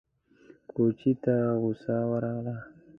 کوچي 0.75 1.11
ته 1.23 1.35
غوسه 1.61 1.95
ورغله! 2.09 2.55